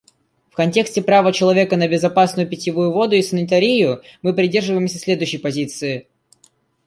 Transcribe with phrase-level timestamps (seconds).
[0.49, 6.07] В контексте права человека на безопасную питьевую воду и санитарию мы придерживаемся следующей позиции.